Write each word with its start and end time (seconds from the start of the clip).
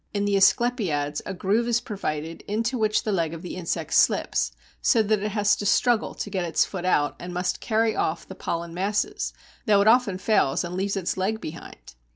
In 0.15 0.25
the 0.25 0.35
Asclepiads 0.35 1.21
a 1.27 1.33
groove 1.35 1.67
is 1.67 1.79
provided 1.79 2.41
into 2.47 2.75
which 2.75 3.03
the 3.03 3.11
leg 3.11 3.35
of 3.35 3.43
the 3.43 3.55
insect 3.55 3.93
slips, 3.93 4.51
so 4.81 5.03
that 5.03 5.21
it 5.21 5.29
has 5.33 5.55
to 5.57 5.65
struggle 5.67 6.15
to 6.15 6.29
get 6.31 6.43
its 6.43 6.65
foot 6.65 6.85
out, 6.85 7.15
and 7.19 7.31
must 7.35 7.61
carry 7.61 7.95
off 7.95 8.27
the 8.27 8.33
pollen 8.33 8.73
masses, 8.73 9.31
though 9.67 9.79
it 9.81 9.87
often 9.87 10.17
fails 10.17 10.63
and 10.63 10.73
leaves 10.73 10.97
its 10.97 11.17
leg 11.17 11.39
behind. 11.39 11.93